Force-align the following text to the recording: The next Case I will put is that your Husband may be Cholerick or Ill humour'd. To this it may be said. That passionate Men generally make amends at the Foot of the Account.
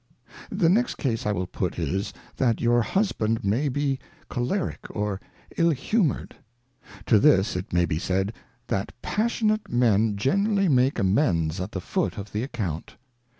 The 0.49 0.67
next 0.67 0.95
Case 0.95 1.27
I 1.27 1.31
will 1.31 1.45
put 1.45 1.77
is 1.77 2.11
that 2.37 2.59
your 2.59 2.81
Husband 2.81 3.45
may 3.45 3.69
be 3.69 3.99
Cholerick 4.31 4.87
or 4.89 5.21
Ill 5.57 5.69
humour'd. 5.69 6.37
To 7.05 7.19
this 7.19 7.55
it 7.55 7.71
may 7.71 7.85
be 7.85 7.99
said. 7.99 8.33
That 8.65 8.99
passionate 9.03 9.71
Men 9.71 10.17
generally 10.17 10.67
make 10.69 10.97
amends 10.97 11.59
at 11.61 11.71
the 11.73 11.81
Foot 11.81 12.17
of 12.17 12.31
the 12.31 12.41
Account. 12.41 12.95